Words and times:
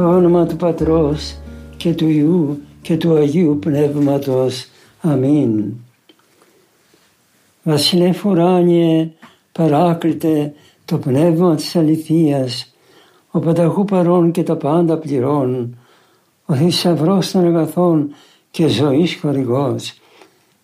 Στο 0.00 0.08
όνομα 0.08 0.46
του 0.46 0.56
Πατρός 0.56 1.36
και 1.76 1.94
του 1.94 2.08
Ιού 2.08 2.60
και 2.82 2.96
του 2.96 3.14
Αγίου 3.14 3.58
Πνεύματος. 3.58 4.66
Αμήν. 5.00 5.72
Βασιλεύ 7.62 8.20
ουράνιε, 8.24 9.10
παράκλητε 9.52 10.52
το 10.84 10.98
πνεύμα 10.98 11.54
της 11.54 11.76
αληθείας, 11.76 12.74
ο 13.30 13.38
πανταχού 13.38 13.84
παρών 13.84 14.30
και 14.30 14.42
τα 14.42 14.56
πάντα 14.56 14.96
πληρών, 14.96 15.76
ο 16.46 16.54
θησαυρός 16.54 17.30
των 17.30 17.46
αγαθών 17.46 18.14
και 18.50 18.66
ζωής 18.66 19.18
χορηγός, 19.20 19.94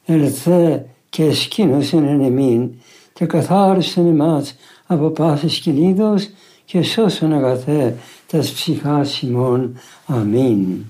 ελθέ 0.05 0.87
και 1.09 1.25
εσκήνωσεν 1.25 2.05
εν 2.05 2.21
εμήν 2.21 2.71
και 3.13 3.27
καθάρισεν 3.27 4.07
εμάς 4.07 4.57
από 4.87 5.09
πάσης 5.09 5.59
κυλίδος 5.59 6.29
και 6.65 6.83
σώσον 6.83 7.33
αγαθέ 7.33 7.97
τας 8.27 8.53
ψυχάς 8.53 9.23
ημών. 9.23 9.79
Αμήν. 10.07 10.85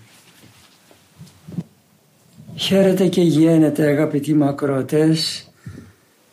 Χαίρετε 2.55 3.07
και 3.07 3.23
γένετε 3.23 3.87
αγαπητοί 3.87 4.35
μακρότες 4.35 5.51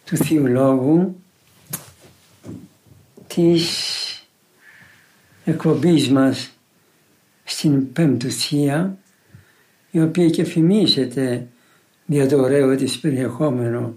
του 0.06 0.18
Θείου 0.18 0.48
Λόγου 0.48 1.22
της 3.28 3.92
εκπομπής 5.46 6.10
μας 6.10 6.52
στην 7.44 7.94
Πέμπτουσία 7.94 8.98
η 9.92 10.02
οποία 10.02 10.30
και 10.30 10.44
φημίζεται 10.44 11.48
για 12.06 12.28
το 12.28 12.42
ωραίο 12.42 12.76
της 12.76 13.00
περιεχόμενο 13.00 13.96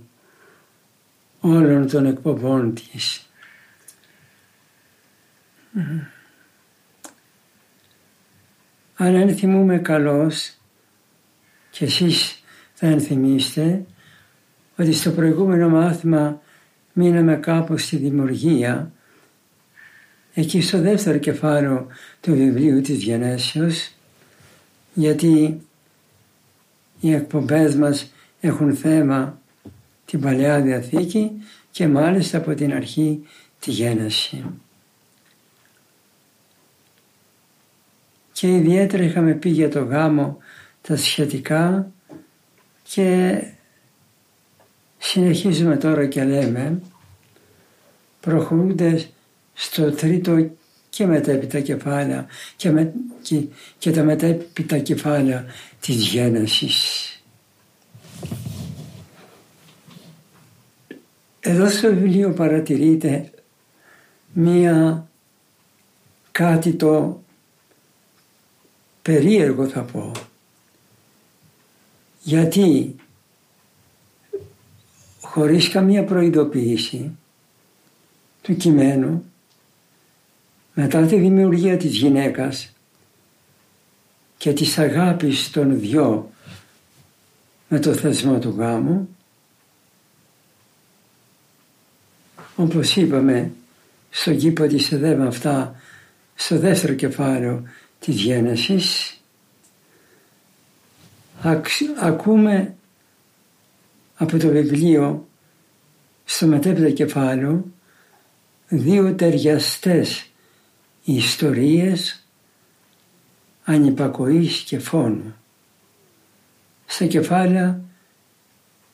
όλων 1.40 1.86
των 1.88 2.06
εκπομπών 2.06 2.74
της. 2.74 3.30
Αλλά 8.96 9.18
αν 9.18 9.36
θυμούμε 9.36 9.78
καλώς 9.78 10.56
και 11.70 11.84
εσείς 11.84 12.42
θα 12.74 12.86
ενθυμίστε 12.86 13.84
ότι 14.76 14.92
στο 14.92 15.10
προηγούμενο 15.10 15.68
μάθημα 15.68 16.40
μείναμε 16.92 17.36
κάπου 17.36 17.76
στη 17.78 17.96
δημιουργία 17.96 18.92
εκεί 20.34 20.60
στο 20.60 20.80
δεύτερο 20.80 21.18
κεφάλαιο 21.18 21.86
του 22.20 22.34
βιβλίου 22.34 22.80
της 22.80 23.02
Γενέσεως 23.02 23.90
γιατί 24.94 25.60
οι 27.00 27.12
εκπομπές 27.12 27.74
μας 27.74 28.12
έχουν 28.40 28.74
θέμα 28.74 29.40
την 30.04 30.20
Παλαιά 30.20 30.60
Διαθήκη 30.60 31.30
και 31.70 31.88
μάλιστα 31.88 32.38
από 32.38 32.54
την 32.54 32.72
αρχή 32.72 33.26
τη 33.58 33.70
Γένεση. 33.70 34.44
Και 38.36 38.54
ιδιαίτερα 38.54 39.02
είχαμε 39.02 39.32
πει 39.32 39.48
για 39.48 39.68
το 39.68 39.84
γάμο 39.84 40.38
τα 40.80 40.96
σχετικά 40.96 41.92
και 42.82 43.42
συνεχίζουμε 44.98 45.76
τώρα 45.76 46.06
και 46.06 46.24
λέμε 46.24 46.80
προχωρούνται 48.20 49.06
στο 49.54 49.90
τρίτο 49.90 50.50
και 50.88 51.06
μετέπειτα 51.06 51.60
κεφάλαια 51.60 52.26
και, 52.56 52.70
με, 52.70 52.92
και, 53.22 53.44
και 53.78 53.90
τα 53.90 54.02
μετέπειτα 54.02 54.78
κεφάλαια 54.78 55.44
της 55.80 55.96
γέννησης. 56.06 57.10
Εδώ 61.40 61.68
στο 61.68 61.88
βιβλίο 61.88 62.30
παρατηρείται 62.30 63.30
μία 64.32 65.08
κάτι 66.32 66.72
το 66.72 67.20
περίεργο 69.06 69.68
θα 69.68 69.80
πω. 69.80 70.12
Γιατί 72.22 72.96
χωρίς 75.20 75.68
καμία 75.68 76.04
προειδοποίηση 76.04 77.16
του 78.42 78.56
κειμένου 78.56 79.24
μετά 80.74 81.06
τη 81.06 81.16
δημιουργία 81.16 81.76
της 81.76 81.96
γυναίκας 81.96 82.72
και 84.36 84.52
της 84.52 84.78
αγάπης 84.78 85.50
των 85.50 85.80
δυο 85.80 86.30
με 87.68 87.78
το 87.78 87.94
θεσμό 87.94 88.38
του 88.38 88.54
γάμου 88.58 89.08
όπως 92.56 92.96
είπαμε 92.96 93.52
στον 94.10 94.36
κήπο 94.36 94.66
της 94.66 94.92
ΕΔΕΜ 94.92 95.22
αυτά 95.22 95.80
στο 96.34 96.58
δεύτερο 96.58 96.94
κεφάλαιο 96.94 97.62
της 97.98 98.14
Γένεσης 98.14 99.16
ακούμε 102.00 102.74
από 104.16 104.38
το 104.38 104.48
βιβλίο 104.48 105.28
στο 106.24 106.46
μετέπειτα 106.46 106.90
κεφάλαιο 106.90 107.64
δύο 108.68 109.14
ταιριαστές 109.14 110.30
ιστορίες 111.04 112.26
ανυπακοής 113.64 114.58
και 114.58 114.78
φόνου 114.78 115.34
στα 116.86 117.06
κεφάλαια 117.06 117.80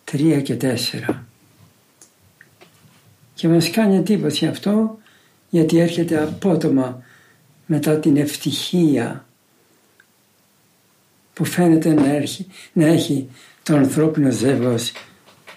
τρία 0.05 0.41
και 0.41 0.55
τέσσερα. 0.55 1.27
Και 3.35 3.49
μας 3.49 3.71
κάνει 3.71 3.97
εντύπωση 3.97 4.47
αυτό 4.47 4.99
γιατί 5.51 5.79
έρχεται 5.79 6.23
απότομα 6.23 7.03
μετά 7.73 7.99
την 7.99 8.17
ευτυχία 8.17 9.27
που 11.33 11.45
φαίνεται 11.45 11.93
να 11.93 12.07
έχει, 12.07 12.47
να 12.73 12.87
έχει 12.87 13.29
το 13.63 13.77
ανθρώπινο 13.77 14.31
ζεύγος 14.31 14.93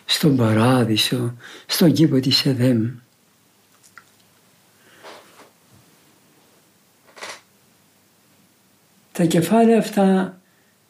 στον 0.05 0.35
παράδεισο, 0.35 1.37
στον 1.65 1.93
κήπο 1.93 2.19
της 2.19 2.45
Εδέμ. 2.45 2.89
Τα 9.11 9.25
κεφάλαια 9.25 9.77
αυτά, 9.77 10.41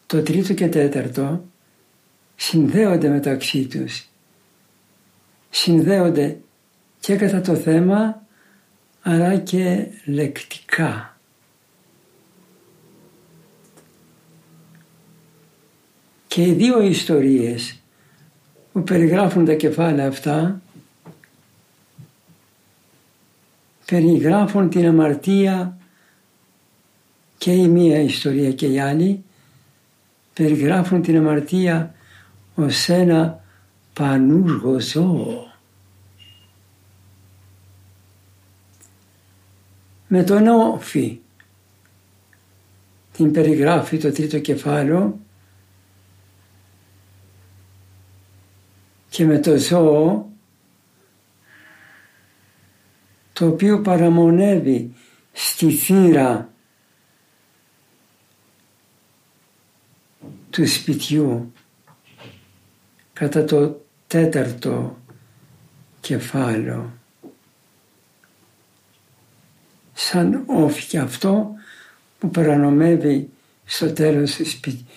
το 0.06 0.22
τρίτο 0.22 0.54
και 0.54 0.68
τέταρτο, 0.68 1.46
συνδέονται 2.36 3.10
μεταξύ 3.10 3.66
τους. 3.66 4.08
Συνδέονται 5.50 6.38
και 7.00 7.16
κατά 7.16 7.42
το 7.42 7.56
θέμα, 7.56 8.24
αλλά 9.08 9.38
και 9.38 9.88
λεκτικά. 10.06 11.15
Και 16.36 16.44
οι 16.44 16.54
δύο 16.54 16.82
ιστορίες 16.82 17.80
που 18.72 18.84
περιγράφουν 18.84 19.46
τα 19.46 19.54
κεφάλαια 19.54 20.08
αυτά 20.08 20.62
περιγράφουν 23.86 24.70
την 24.70 24.88
αμαρτία 24.88 25.78
και 27.38 27.52
η 27.52 27.68
μία 27.68 28.00
ιστορία 28.00 28.52
και 28.52 28.68
η 28.68 28.80
άλλη 28.80 29.24
περιγράφουν 30.34 31.02
την 31.02 31.18
αμαρτία 31.18 31.96
ως 32.56 32.90
ένα 32.90 33.44
πανούργο 33.94 34.80
ζώο. 34.80 35.48
Με 40.08 40.24
τον 40.24 40.48
όφη 40.48 41.20
την 43.12 43.32
περιγράφει 43.32 43.98
το 43.98 44.12
τρίτο 44.12 44.40
κεφάλαιο 44.40 45.20
και 49.16 49.26
με 49.26 49.40
το 49.40 49.58
ζώο 49.58 50.30
το 53.34 53.48
οποίο 53.48 53.82
παραμονεύει 53.82 54.94
στη 55.32 55.72
θύρα 55.72 56.54
του 60.50 60.68
σπιτιού 60.68 61.54
κατά 63.14 63.44
το 63.44 63.86
τέταρτο 64.08 64.98
κεφάλαιο. 66.00 66.94
σαν 69.94 70.44
όφη 70.46 70.88
και 70.88 71.00
αυτό 71.00 71.54
που 72.20 72.30
παρανομεύει 72.30 73.30
στο 73.66 73.94
τέλος 73.94 74.40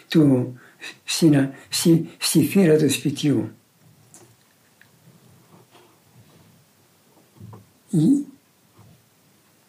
του, 0.09 0.59
στη, 1.05 1.50
στη, 1.69 2.09
στη 2.19 2.43
θύρα 2.43 2.76
του 2.76 2.91
σπιτιού. 2.91 3.53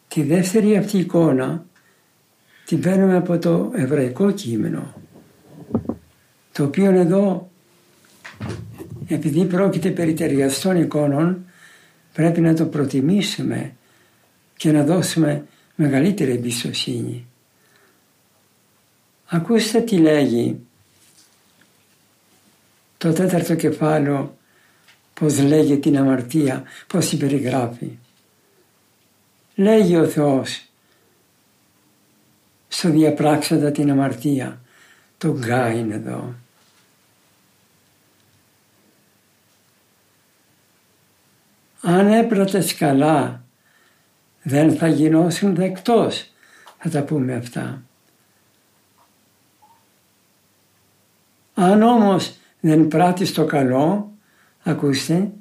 Τη 0.07 0.24
δεύτερη 0.24 0.77
αυτή 0.77 0.98
εικόνα 0.98 1.66
την 2.66 2.81
παίρνουμε 2.81 3.16
από 3.16 3.38
το 3.38 3.71
εβραϊκό 3.75 4.31
κείμενο 4.31 4.94
το 6.51 6.63
οποίο 6.63 6.92
εδώ 6.92 7.50
επειδή 9.07 9.45
πρόκειται 9.45 9.89
περί 9.89 10.13
ταιριαστών 10.13 10.81
εικόνων 10.81 11.45
πρέπει 12.13 12.42
να 12.42 12.54
το 12.54 12.66
προτιμήσουμε 12.66 13.75
και 14.57 14.72
να 14.72 14.83
δώσουμε 14.83 15.45
μεγαλύτερη 15.75 16.31
εμπιστοσύνη. 16.31 17.25
Ακούστε 19.25 19.81
τι 19.81 19.98
λέγει 19.98 20.60
το 22.98 23.13
τέταρτο 23.13 23.56
κεφάλαιο 23.56 24.38
πώς 25.13 25.39
λέγει 25.39 25.77
την 25.80 25.98
αμαρτία, 25.98 26.63
πώς 26.88 27.10
την 27.10 27.18
περιγράφει. 27.18 27.98
Λέγει 29.60 29.98
ο 29.98 30.08
Θεός 30.08 30.66
στο 32.68 32.90
διαπράξαντα 32.90 33.72
την 33.72 33.92
αμαρτία, 33.92 34.62
το 35.18 35.38
γκάιν 35.38 35.92
εδώ. 35.92 36.34
Αν 41.82 42.12
έπρατες 42.12 42.76
καλά 42.76 43.44
δεν 44.44 44.76
θα 44.76 44.88
γινώσουν 44.88 45.56
δεκτός. 45.56 46.32
Θα 46.78 46.90
τα 46.90 47.04
πούμε 47.04 47.36
αυτά. 47.36 47.82
Αν 51.54 51.82
όμως 51.82 52.36
δεν 52.60 52.88
πράττεις 52.88 53.34
το 53.34 53.46
καλό, 53.46 54.12
ακούστε, 54.64 55.32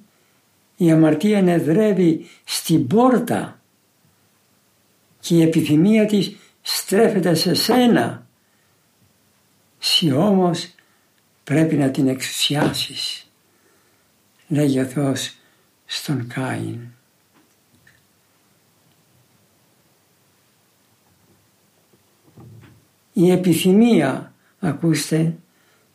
η 0.76 0.91
αμαρτία 0.91 1.38
ενεδρεύει 1.38 2.26
στην 2.44 2.87
πόρτα 2.87 3.59
και 5.28 5.34
η 5.34 5.42
επιθυμία 5.42 6.06
της 6.06 6.36
στρέφεται 6.62 7.34
σε 7.34 7.54
σένα. 7.54 8.26
Συ 9.78 10.12
όμως 10.12 10.75
πρέπει 11.44 11.76
να 11.76 11.90
την 11.90 12.08
εξουσιάσεις. 12.08 13.30
Λέγει 14.48 14.80
ο 14.80 14.84
Θεός 14.84 15.34
στον 15.86 16.26
Κάιν. 16.26 16.78
Η 23.12 23.31
επιθυμία, 23.31 24.32
ακούστε, 24.60 25.36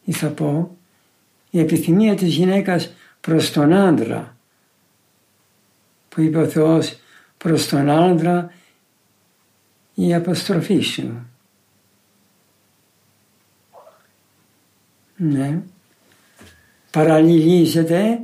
ή 0.04 0.12
θα 0.12 0.28
πω, 0.28 0.78
η 1.50 1.60
επιθυμία 1.60 2.16
της 2.16 2.36
γυναίκας 2.36 2.94
προς 3.22 3.52
τον 3.52 3.74
άντρα, 3.74 4.38
που 6.10 6.22
είπε 6.22 6.38
ο 6.38 6.48
Θεός 6.48 7.00
προς 7.38 7.68
τον 7.68 7.90
άντρα 7.90 8.54
η 9.94 10.14
αποστροφή 10.14 10.80
σου. 10.80 11.28
Ναι. 15.16 15.62
Παραλληλίζεται 16.92 18.20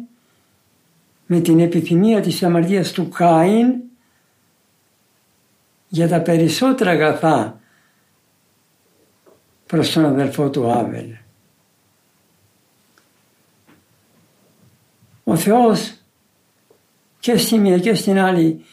με 1.26 1.40
την 1.40 1.60
επιθυμία 1.60 2.22
της 2.22 2.44
αμαρτίας 2.44 2.92
του 2.92 3.10
Κάιν 3.10 3.74
για 5.88 6.08
τα 6.08 6.22
περισσότερα 6.22 6.92
αγαθά 6.92 7.60
προς 9.66 9.92
τον 9.92 10.06
αδελφό 10.06 10.50
του 10.50 10.72
Άβελ. 10.72 11.16
Ο 15.24 15.36
Θεός 15.36 15.94
και 17.20 17.38
στη 17.38 17.58
μία 17.58 17.80
και 17.80 17.94
στην 17.94 18.20
άλλη 18.20 18.66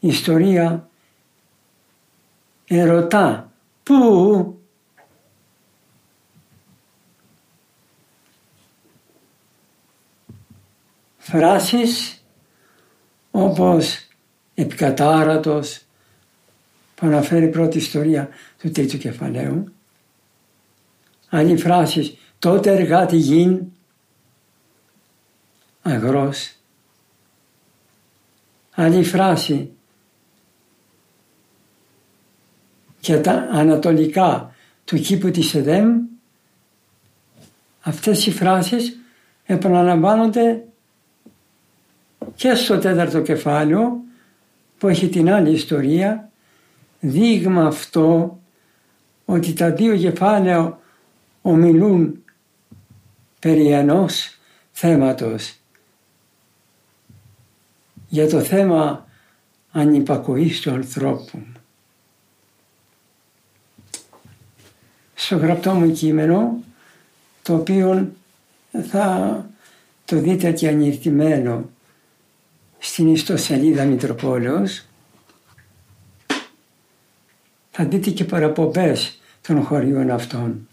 ιστορία 0.00 0.88
ερωτά. 2.78 3.52
Πού; 3.82 4.56
Φράσεις 11.18 12.24
όπως 13.30 14.08
επικατάρατος 14.54 15.82
που 16.94 17.06
αναφέρει 17.06 17.48
πρώτη 17.48 17.78
ιστορία 17.78 18.28
του 18.58 18.70
τρίτου 18.70 18.98
κεφαλαίου. 18.98 19.72
Άλλη 21.28 21.56
φράσεις 21.56 22.16
τότε 22.38 22.72
εργάτη 22.72 23.16
γιν 23.16 23.62
αγρός 25.82 26.56
άλλη 28.74 29.04
φράση 29.04 29.72
και 33.02 33.18
τα 33.18 33.48
ανατολικά 33.52 34.54
του 34.84 34.96
κήπου 34.96 35.30
της 35.30 35.54
Εδέμ 35.54 36.00
αυτές 37.80 38.26
οι 38.26 38.30
φράσεις 38.30 38.98
επαναλαμβάνονται 39.44 40.64
και 42.34 42.54
στο 42.54 42.78
τέταρτο 42.78 43.20
κεφάλαιο 43.20 44.00
που 44.78 44.88
έχει 44.88 45.08
την 45.08 45.30
άλλη 45.30 45.50
ιστορία 45.50 46.30
δείγμα 47.00 47.66
αυτό 47.66 48.38
ότι 49.24 49.52
τα 49.52 49.70
δύο 49.70 49.96
κεφάλαια 49.96 50.78
ομιλούν 51.42 52.24
περί 53.40 53.66
ενός 53.66 54.38
θέματος 54.70 55.56
για 58.08 58.28
το 58.28 58.40
θέμα 58.40 59.06
ανυπακοής 59.72 60.60
του 60.60 60.70
ανθρώπου. 60.70 61.42
Στο 65.24 65.36
γραπτό 65.36 65.74
μου 65.74 65.92
κείμενο, 65.92 66.62
το 67.42 67.54
οποίο 67.54 68.12
θα 68.88 69.46
το 70.04 70.18
δείτε 70.18 70.52
και 70.52 70.68
ανηρτημένο 70.68 71.70
στην 72.78 73.12
ιστοσελίδα 73.12 73.84
Μητροπόλεως, 73.84 74.84
θα 77.70 77.84
δείτε 77.84 78.10
και 78.10 78.24
παραπομπές 78.24 79.20
των 79.40 79.62
χωριών 79.62 80.10
αυτών. 80.10 80.68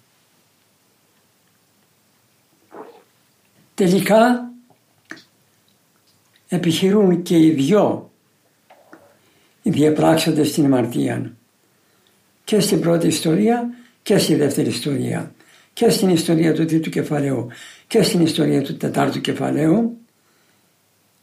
Τελικά 3.76 4.52
επιχειρούν 6.48 7.22
και 7.22 7.38
οι 7.38 7.50
δυο 7.50 8.12
οι 9.62 9.70
διαπράξοντες 9.70 10.50
στην 10.50 10.66
αμαρτία 10.66 11.34
και 12.44 12.60
στην 12.60 12.80
πρώτη 12.80 13.08
ιστορία 13.08 13.74
και 14.02 14.18
στη 14.18 14.36
δεύτερη 14.36 14.68
ιστορία 14.68 15.34
και 15.74 15.90
στην 15.90 16.10
ιστορία 16.10 16.54
του 16.54 16.66
τρίτου 16.66 16.90
κεφαλαίου 16.90 17.48
και 17.88 18.04
στην 18.04 18.22
ιστορία 18.22 18.62
του 18.62 18.78
τετάρτου 18.78 19.22
κεφαλαίου 19.22 19.98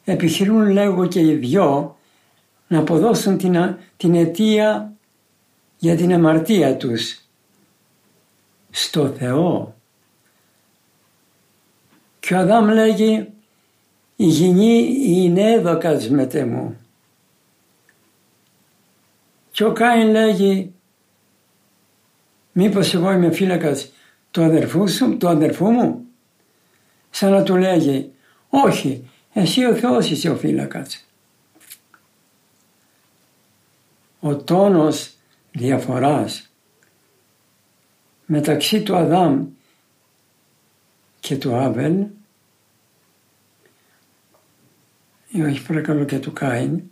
επιχειρούν 0.04 0.70
λέγω 0.70 1.06
και 1.06 1.20
οι 1.20 1.34
δυο 1.34 1.96
να 2.68 2.78
αποδώσουν 2.78 3.38
την, 3.38 3.76
την 3.96 4.14
αιτία 4.14 4.92
για 5.78 5.96
την 5.96 6.12
αμαρτία 6.12 6.76
τους 6.76 7.20
στο 8.70 9.08
Θεό. 9.08 9.74
Και 12.20 12.34
ο 12.34 12.38
Αδάμ 12.38 12.68
λέγει 12.68 13.28
η 14.16 14.26
γυνή 14.26 14.96
είναι 15.06 15.52
έδωκας 15.52 16.08
μετέ 16.08 16.44
μου. 16.44 16.76
Και 19.50 19.64
ο 19.64 19.72
Κάιν 19.72 20.10
λέγει 20.10 20.74
μήπως 22.58 22.94
εγώ 22.94 23.12
είμαι 23.12 23.30
φύλακας 23.30 23.92
του 24.30 24.42
αδερφού, 24.42 24.88
σου, 24.88 25.16
του 25.16 25.28
αδερφού 25.28 25.70
μου; 25.70 26.04
Σαν 27.10 27.30
να 27.30 27.42
του 27.42 27.56
λέγει 27.56 28.12
όχι 28.48 29.10
εσύ 29.32 29.64
ο 29.64 29.74
Θεός 29.74 30.10
είσαι 30.10 30.30
ο 30.30 30.36
φύλακας. 30.36 31.06
Ο 34.20 34.36
τόνος 34.36 35.14
διαφοράς 35.52 36.50
μεταξύ 38.26 38.82
του 38.82 38.96
Αδάμ 38.96 39.46
και 41.20 41.36
του 41.36 41.54
Άβελ 41.54 42.06
ή 45.28 45.42
όχι 45.42 45.62
παρακαλώ 45.66 46.04
και 46.04 46.18
του 46.18 46.32
Κάιν 46.32 46.82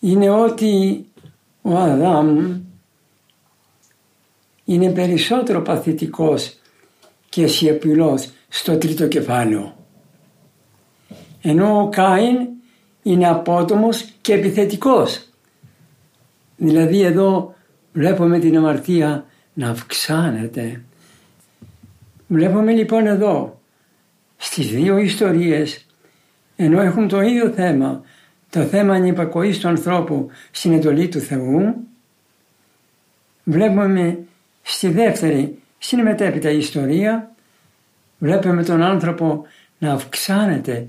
είναι 0.00 0.30
ότι 0.30 1.04
ο 1.66 1.76
Αδάμ 1.76 2.60
είναι 4.64 4.90
περισσότερο 4.90 5.62
παθητικός 5.62 6.58
και 7.28 7.46
σιωπηλός 7.46 8.30
στο 8.48 8.78
τρίτο 8.78 9.08
κεφάλαιο. 9.08 9.76
Ενώ 11.42 11.80
ο 11.80 11.88
Κάιν 11.88 12.36
είναι 13.02 13.28
απότομος 13.28 14.12
και 14.20 14.32
επιθετικός. 14.32 15.28
Δηλαδή 16.56 17.00
εδώ 17.00 17.54
βλέπουμε 17.92 18.38
την 18.38 18.56
αμαρτία 18.56 19.24
να 19.54 19.70
αυξάνεται. 19.70 20.82
Βλέπουμε 22.26 22.72
λοιπόν 22.72 23.06
εδώ 23.06 23.60
στις 24.36 24.68
δύο 24.68 24.98
ιστορίες 24.98 25.86
ενώ 26.56 26.80
έχουν 26.80 27.08
το 27.08 27.20
ίδιο 27.20 27.50
θέμα 27.50 28.02
το 28.50 28.62
θέμα 28.62 28.94
ανυπακοής 28.94 29.58
του 29.58 29.68
ανθρώπου 29.68 30.30
στην 30.50 30.72
εντολή 30.72 31.08
του 31.08 31.20
Θεού 31.20 31.74
βλέπουμε 33.44 34.18
στη 34.62 34.88
δεύτερη 34.88 35.58
στην 35.78 36.02
μετέπειτα 36.02 36.50
ιστορία 36.50 37.30
βλέπουμε 38.18 38.62
τον 38.62 38.82
άνθρωπο 38.82 39.46
να 39.78 39.92
αυξάνεται 39.92 40.86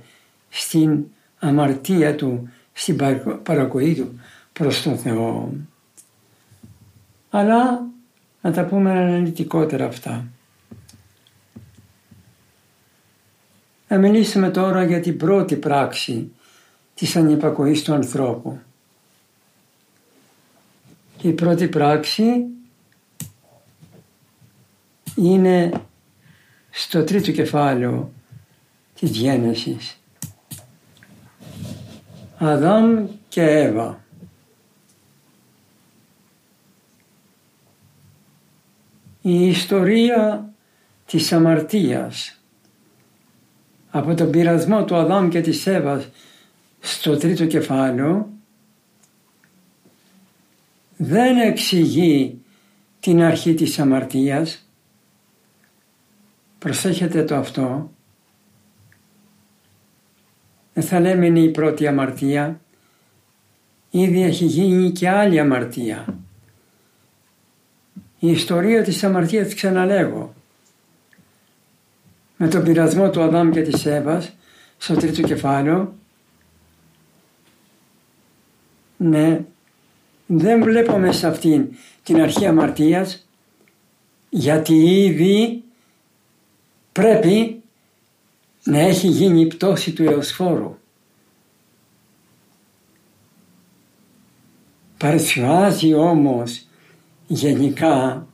στην 0.49 1.05
αμαρτία 1.39 2.15
του, 2.15 2.49
στην 2.73 2.97
παρακοή 3.43 3.95
του 3.95 4.19
προς 4.53 4.81
τον 4.83 4.97
Θεό. 4.97 5.53
Αλλά 7.29 7.85
να 8.41 8.51
τα 8.51 8.65
πούμε 8.65 8.91
αναλυτικότερα 8.91 9.85
αυτά. 9.85 10.25
Να 13.87 13.97
μιλήσουμε 13.97 14.49
τώρα 14.49 14.83
για 14.83 14.99
την 14.99 15.17
πρώτη 15.17 15.55
πράξη 15.55 16.31
της 16.97 17.15
ανυπακοής 17.15 17.83
του 17.83 17.93
ανθρώπου. 17.93 18.59
Και 21.17 21.27
η 21.27 21.31
πρώτη 21.31 21.67
πράξη 21.67 22.45
είναι 25.15 25.71
στο 26.69 27.03
τρίτο 27.03 27.31
κεφάλαιο 27.31 28.11
της 28.99 29.09
Γένεσης. 29.09 29.99
Αδάμ 32.37 33.07
και 33.29 33.41
Εύα. 33.41 34.05
Η 39.21 39.47
ιστορία 39.47 40.49
της 41.05 41.31
αμαρτίας 41.31 42.41
από 43.89 44.13
τον 44.13 44.29
πειρασμό 44.31 44.85
του 44.85 44.95
Αδάμ 44.95 45.29
και 45.29 45.41
της 45.41 45.67
Εύας 45.67 46.09
στο 46.79 47.17
τρίτο 47.17 47.45
κεφάλαιο 47.45 48.29
δεν 50.97 51.37
εξηγεί 51.37 52.41
την 52.99 53.21
αρχή 53.21 53.53
της 53.53 53.79
αμαρτίας. 53.79 54.69
Προσέχετε 56.59 57.23
το 57.23 57.35
αυτό. 57.35 57.91
Δεν 60.73 60.83
θα 60.83 60.99
λέμε 60.99 61.25
είναι 61.25 61.39
η 61.39 61.49
πρώτη 61.49 61.87
αμαρτία. 61.87 62.59
Ήδη 63.89 64.21
έχει 64.21 64.45
γίνει 64.45 64.91
και 64.91 65.09
άλλη 65.09 65.39
αμαρτία. 65.39 66.05
Η 68.19 68.31
ιστορία 68.31 68.83
της 68.83 69.03
αμαρτίας 69.03 69.53
ξαναλέγω. 69.53 70.33
Με 72.37 72.47
τον 72.47 72.63
πειρασμό 72.63 73.09
του 73.09 73.21
Αδάμ 73.21 73.51
και 73.51 73.61
της 73.61 73.85
Εύας 73.85 74.33
στο 74.77 74.95
τρίτο 74.95 75.21
κεφάλαιο 75.21 75.93
ναι, 78.97 79.45
δεν 80.25 80.63
βλέπουμε 80.63 81.11
σε 81.11 81.27
αυτήν 81.27 81.67
την 82.03 82.21
αρχή 82.21 82.45
αμαρτίας 82.45 83.27
γιατί 84.29 84.73
ήδη 85.03 85.63
πρέπει 86.91 87.61
να 88.63 88.79
έχει 88.79 89.07
γίνει 89.07 89.41
η 89.41 89.47
πτώση 89.47 89.93
του 89.93 90.03
εωσφόρου. 90.03 90.77
Παρουσιάζει 94.97 95.93
όμως 95.93 96.67
γενικά 97.27 98.27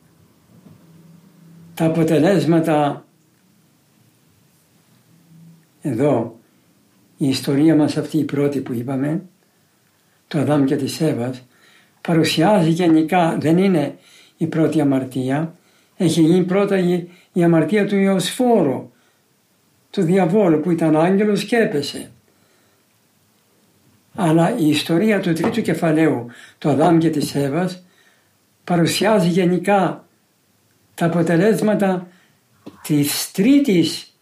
τα 1.74 1.86
αποτελέσματα 1.86 3.06
εδώ 5.82 6.40
η 7.18 7.28
ιστορία 7.28 7.76
μας 7.76 7.98
αυτή 7.98 8.18
η 8.18 8.24
πρώτη 8.24 8.62
που 8.62 8.74
είπαμε 8.74 9.24
του 10.34 10.40
Αδάμ 10.40 10.64
και 10.64 10.76
της 10.76 11.02
Εύας 11.02 11.44
παρουσιάζει 12.02 12.70
γενικά, 12.70 13.38
δεν 13.40 13.58
είναι 13.58 13.98
η 14.38 14.48
πρώτη 14.48 14.82
αμαρτία, 14.82 15.56
έχει 15.98 16.22
γίνει 16.22 16.44
πρώτα 16.44 16.78
η, 17.34 17.44
αμαρτία 17.44 17.88
του 17.88 17.96
Ιωσφόρου, 17.96 18.92
του 19.90 20.02
διαβόλου 20.02 20.60
που 20.60 20.72
ήταν 20.72 20.96
άγγελος 20.96 21.44
και 21.44 21.56
έπεσε. 21.56 22.12
Αλλά 24.16 24.58
η 24.58 24.68
ιστορία 24.68 25.20
του 25.20 25.34
τρίτου 25.34 25.62
κεφαλαίου 25.62 26.28
του 26.58 26.70
Αδάμ 26.70 26.98
και 26.98 27.10
της 27.10 27.36
Εύας 27.36 27.84
παρουσιάζει 28.64 29.28
γενικά 29.28 30.06
τα 30.96 31.06
αποτελέσματα 31.06 32.08
της 32.84 33.32
τρίτης 33.32 34.18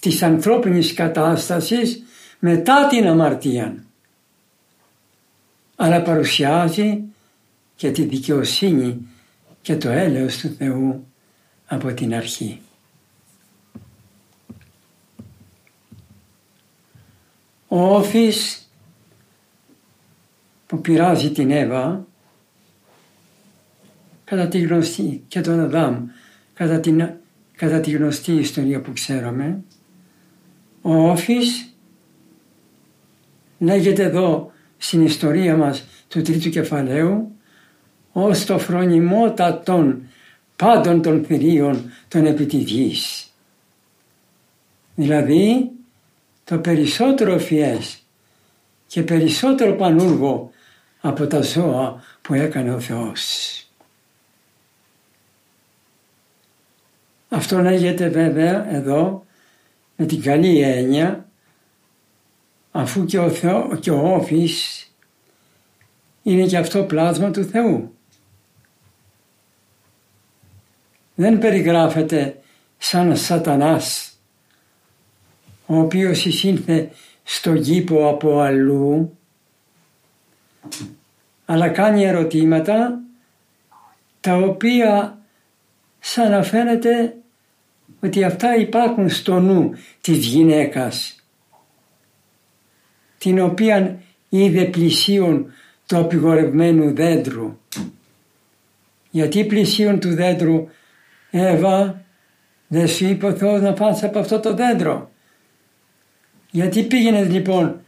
της 0.00 0.22
ανθρώπινης 0.22 0.94
κατάστασης 0.94 2.02
μετά 2.38 2.86
την 2.86 3.06
αμαρτία 3.06 3.83
αλλά 5.76 6.02
παρουσιάζει 6.02 7.02
και 7.76 7.90
τη 7.90 8.04
δικαιοσύνη 8.04 9.08
και 9.62 9.76
το 9.76 9.88
έλεος 9.88 10.36
του 10.36 10.54
Θεού 10.58 11.06
από 11.66 11.92
την 11.92 12.14
αρχή. 12.14 12.60
Ο 17.68 17.94
Όφης 17.94 18.68
που 20.66 20.80
πειράζει 20.80 21.32
την 21.32 21.50
Εύα 21.50 22.06
κατά 24.24 24.48
τη 24.48 24.60
γνωστή 24.60 25.24
και 25.28 25.40
τον 25.40 25.60
Αδάμ 25.60 26.06
κατά, 26.54 26.80
την, 26.80 27.10
κατά 27.56 27.80
τη 27.80 27.90
γνωστή 27.90 28.32
ιστορία 28.32 28.80
που 28.80 28.92
ξέραμε 28.92 29.62
ο 30.82 31.10
Όφης 31.10 31.74
λέγεται 33.58 34.02
εδώ 34.02 34.52
στην 34.84 35.04
ιστορία 35.04 35.56
μας 35.56 35.84
του 36.08 36.22
τρίτου 36.22 36.48
κεφαλαίου 36.48 37.36
ως 38.12 38.44
το 38.44 38.58
φρονιμότατον 38.58 40.02
πάντων 40.56 41.02
των 41.02 41.24
θηρίων 41.24 41.92
των 42.08 42.26
επί 42.26 42.66
Δηλαδή 44.94 45.70
το 46.44 46.58
περισσότερο 46.58 47.38
φιές 47.38 47.98
και 48.86 49.02
περισσότερο 49.02 49.74
πανούργο 49.74 50.50
από 51.00 51.26
τα 51.26 51.42
ζώα 51.42 52.02
που 52.22 52.34
έκανε 52.34 52.74
ο 52.74 52.80
Θεός. 52.80 53.22
Αυτό 57.28 57.58
λέγεται 57.58 58.08
βέβαια 58.08 58.74
εδώ 58.74 59.24
με 59.96 60.06
την 60.06 60.22
καλή 60.22 60.60
έννοια 60.60 61.23
αφού 62.76 63.04
και 63.04 63.18
ο, 63.18 63.30
Θεό, 63.30 63.76
και 63.76 63.90
ο 63.90 64.14
Όφης 64.14 64.86
είναι 66.22 66.46
και 66.46 66.56
αυτό 66.56 66.82
πλάσμα 66.82 67.30
του 67.30 67.44
Θεού. 67.44 67.94
Δεν 71.14 71.38
περιγράφεται 71.38 72.40
σαν 72.78 73.16
σατανάς 73.16 74.16
ο 75.66 75.78
οποίος 75.78 76.26
εισήλθε 76.26 76.90
στο 77.22 77.56
κήπο 77.56 78.08
από 78.08 78.40
αλλού 78.40 79.18
αλλά 81.44 81.68
κάνει 81.68 82.04
ερωτήματα 82.04 83.00
τα 84.20 84.36
οποία 84.36 85.18
σαν 86.00 86.30
να 86.30 86.42
φαίνεται 86.42 87.16
ότι 88.00 88.24
αυτά 88.24 88.56
υπάρχουν 88.56 89.08
στο 89.08 89.40
νου 89.40 89.70
της 90.00 90.26
γυναίκας 90.26 91.23
την 93.24 93.40
οποία 93.40 94.00
είδε 94.28 94.64
πλησίον 94.64 95.52
του 95.86 95.96
απειγορευμένου 95.96 96.94
δέντρου. 96.94 97.58
Γιατί 99.10 99.44
πλησίον 99.44 100.00
του 100.00 100.14
δέντρου 100.14 100.68
Εύα 101.30 102.04
δεν 102.66 102.88
σου 102.88 103.06
είπε 103.06 103.26
ο 103.26 103.32
Θεός 103.32 103.60
να 103.60 103.72
πας 103.72 104.02
από 104.02 104.18
αυτό 104.18 104.40
το 104.40 104.54
δέντρο. 104.54 105.10
Γιατί 106.50 106.82
πήγαινε 106.82 107.22
λοιπόν 107.24 107.80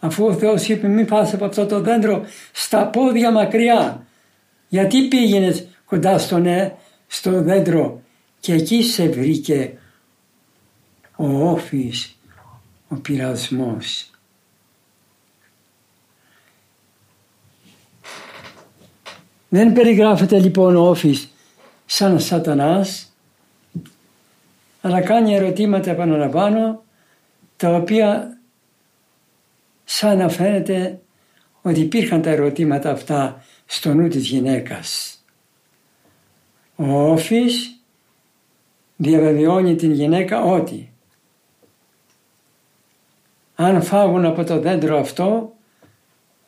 αφού 0.00 0.24
ο 0.24 0.34
Θεός 0.34 0.68
είπε 0.68 0.88
μην 0.88 1.06
πας 1.06 1.34
από 1.34 1.44
αυτό 1.44 1.66
το 1.66 1.80
δέντρο 1.80 2.24
στα 2.52 2.86
πόδια 2.86 3.32
μακριά. 3.32 4.06
Γιατί 4.68 5.08
πήγαινες 5.08 5.68
κοντά 5.84 6.18
στον, 6.18 6.46
ε, 6.46 6.76
στο 7.06 7.42
δέντρο 7.42 8.02
και 8.40 8.52
εκεί 8.52 8.82
σε 8.82 9.08
βρήκε 9.08 9.78
ο 11.16 11.50
όφης, 11.50 12.16
ο 12.88 12.94
πειρασμός. 12.94 14.09
Δεν 19.52 19.72
περιγράφεται 19.72 20.38
λοιπόν 20.38 20.76
ο 20.76 20.88
Όφης 20.88 21.28
σαν 21.86 22.20
σατανάς, 22.20 23.12
αλλά 24.80 25.00
κάνει 25.00 25.34
ερωτήματα 25.34 25.90
επαναλαμβάνω, 25.90 26.82
τα 27.56 27.74
οποία 27.74 28.38
σαν 29.84 30.18
να 30.18 30.28
φαίνεται 30.28 31.00
ότι 31.62 31.80
υπήρχαν 31.80 32.22
τα 32.22 32.30
ερωτήματα 32.30 32.90
αυτά 32.90 33.44
στο 33.66 33.94
νου 33.94 34.08
της 34.08 34.26
γυναίκας. 34.26 35.18
Ο 36.76 37.10
Όφης 37.10 37.80
διαβεβαιώνει 38.96 39.74
την 39.74 39.92
γυναίκα 39.92 40.42
ότι 40.42 40.92
αν 43.54 43.82
φάγουν 43.82 44.24
από 44.24 44.44
το 44.44 44.60
δέντρο 44.60 44.98
αυτό 44.98 45.52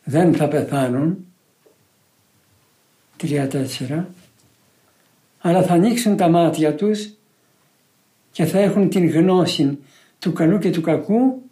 δεν 0.05 0.35
θα 0.35 0.49
πεθάνουν 0.49 1.32
3-4 3.23 4.05
αλλά 5.39 5.63
θα 5.63 5.73
ανοίξουν 5.73 6.17
τα 6.17 6.29
μάτια 6.29 6.75
τους 6.75 7.13
και 8.31 8.45
θα 8.45 8.59
έχουν 8.59 8.89
την 8.89 9.11
γνώση 9.11 9.79
του 10.19 10.33
καλού 10.33 10.59
και 10.59 10.71
του 10.71 10.81
κακού 10.81 11.43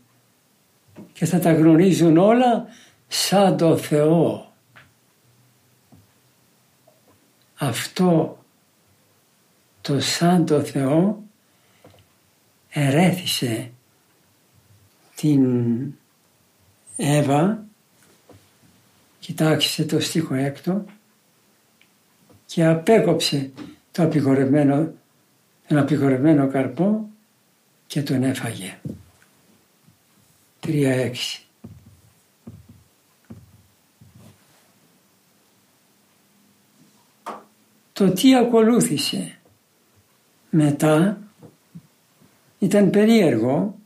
και 1.13 1.27
θα 1.27 1.39
τα 1.39 1.53
γνωρίζουν 1.53 2.17
όλα 2.17 2.67
σαν 3.09 3.57
το 3.57 3.77
Θεό. 3.77 4.53
Αυτό 7.55 8.39
το 9.81 10.01
σαν 10.01 10.47
το 10.47 10.61
Θεό 10.61 11.23
ερέθησε 12.69 13.71
την 15.15 15.45
Εύα, 16.97 17.65
κοιτάξτε 19.19 19.85
το 19.85 20.01
στίχο 20.01 20.35
έκτο, 20.35 20.85
και 22.53 22.65
απέκοψε 22.65 23.51
το 23.93 24.03
απειγορευμένο, 24.03 24.93
τον 25.67 25.79
απειγορευμένο 25.79 26.49
καρπό 26.49 27.09
και 27.87 28.03
τον 28.03 28.23
έφαγε. 28.23 28.79
3-6. 30.67 31.13
Το 37.93 38.11
τι 38.13 38.37
ακολούθησε 38.37 39.39
μετά 40.51 41.19
ήταν 42.59 42.91
περίεργο 42.91 43.79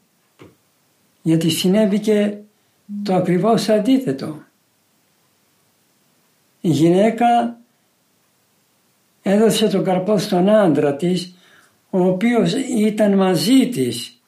γιατί 1.23 1.51
συνέβη 1.51 2.01
και 2.01 2.37
το 3.03 3.15
ακριβώς 3.15 3.69
αντίθετο. 3.69 4.43
Η 6.61 6.69
γυναίκα 6.69 7.59
έδωσε 9.27 9.69
τον 9.69 9.85
καρπό 9.85 10.19
στον 10.19 10.49
άντρα 10.49 10.97
της 10.97 11.35
ο 11.91 12.07
οποίος 12.07 12.53
ήταν 12.79 13.15
μαζί 13.15 13.69
της 13.69 14.23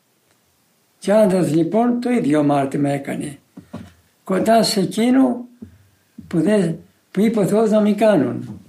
και 0.99 1.13
ο 1.13 1.17
άντρας 1.19 1.55
λοιπόν 1.55 2.01
το 2.01 2.11
ίδιο 2.11 2.43
μάρτυμα 2.43 2.89
έκανε 2.89 3.39
κοντά 4.25 4.63
σε 4.63 4.81
εκείνο 4.81 5.47
που, 6.27 6.41
δεν, 6.41 6.79
που 7.11 7.21
είπε 7.21 7.39
ο 7.39 7.47
Θεός 7.47 7.71
να 7.71 7.81
μην 7.81 7.97
κάνουν. 7.97 8.61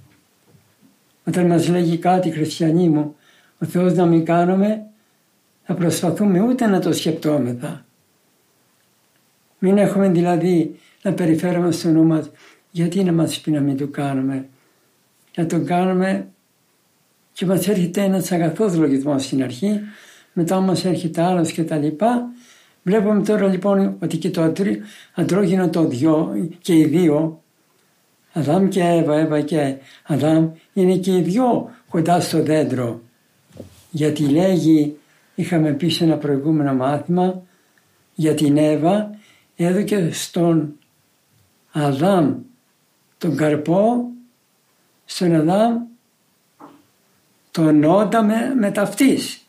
Όταν 1.26 1.46
μας 1.46 1.68
λέγει 1.68 1.98
κάτι 1.98 2.30
χριστιανοί 2.30 2.88
μου 2.88 3.16
ο 3.58 3.66
Θεός 3.66 3.94
να 3.94 4.06
μην 4.06 4.24
κάνουμε 4.24 4.86
θα 5.62 5.74
προσπαθούμε 5.74 6.40
ούτε 6.40 6.66
να 6.66 6.80
το 6.80 6.92
σκεπτόμεθα. 6.92 7.84
Μην 9.58 9.78
έχουμε 9.78 10.08
δηλαδή 10.08 10.78
να 11.02 11.12
περιφέρουμε 11.12 11.70
στο 11.70 11.88
νου 11.88 12.04
μας 12.04 12.30
γιατί 12.70 13.04
να 13.04 13.12
μας 13.12 13.40
πει 13.40 13.50
να 13.50 13.60
μην 13.60 13.76
το 13.76 13.86
κάνουμε 13.86 14.48
να 15.38 15.46
τον 15.46 15.64
κάνουμε 15.64 16.28
και 17.32 17.46
μας 17.46 17.68
έρχεται 17.68 18.02
ένας 18.02 18.32
αγαθός 18.32 18.76
λογισμός 18.76 19.24
στην 19.24 19.42
αρχή, 19.42 19.80
μετά 20.32 20.60
μας 20.60 20.84
έρχεται 20.84 21.22
άλλος 21.22 21.52
και 21.52 21.64
τα 21.64 21.76
λοιπά. 21.76 22.28
Βλέπουμε 22.82 23.22
τώρα 23.22 23.46
λοιπόν 23.46 23.96
ότι 24.00 24.16
και 24.16 24.30
το 24.30 24.52
αντρόγινο 25.14 25.68
το 25.68 25.84
δυο 25.84 26.48
και 26.60 26.76
οι 26.76 26.84
δύο, 26.84 27.42
Αδάμ 28.32 28.68
και 28.68 28.80
Εύα, 28.80 29.18
Εύα 29.18 29.40
και 29.40 29.76
Αδάμ, 30.06 30.50
είναι 30.72 30.96
και 30.96 31.16
οι 31.16 31.20
δυο 31.20 31.70
κοντά 31.90 32.20
στο 32.20 32.42
δέντρο. 32.42 33.00
Γιατί 33.90 34.22
λέγει, 34.22 34.96
είχαμε 35.34 35.72
πει 35.72 35.88
σε 35.88 36.04
ένα 36.04 36.16
προηγούμενο 36.16 36.74
μάθημα, 36.74 37.42
για 38.14 38.34
την 38.34 38.56
Εύα, 38.56 39.10
έδωκε 39.56 40.10
στον 40.12 40.74
Αδάμ 41.72 42.34
τον 43.18 43.36
καρπό 43.36 44.08
στον 45.10 45.34
Αδάμ 45.34 45.82
τον 47.50 47.84
Όντα 47.84 48.22
με, 48.22 48.54
με 48.54 48.70
ταυτής 48.70 49.46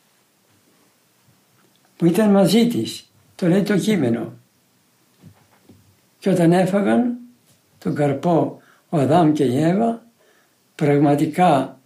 που 1.97 2.05
ήταν 2.05 2.31
μαζί 2.31 2.67
της. 2.67 3.11
Το 3.35 3.47
λέει 3.47 3.63
το 3.63 3.77
κείμενο. 3.77 4.33
Και 6.19 6.29
όταν 6.29 6.51
έφαγαν 6.51 7.17
τον 7.77 7.95
καρπό 7.95 8.61
ο 8.89 8.97
Αδάμ 8.97 9.31
και 9.31 9.43
η 9.43 9.61
Εύα 9.63 10.03
πραγματικά 10.75 11.79